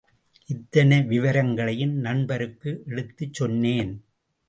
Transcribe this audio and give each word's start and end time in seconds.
இத்தனை 0.49 1.01
விவரங்களையும் 1.01 1.93
நண்பருக்கு 1.99 2.83
எடுத்துச் 2.85 3.33
சொன்னேன். 3.33 3.93